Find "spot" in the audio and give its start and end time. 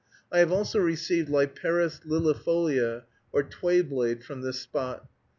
4.59-5.05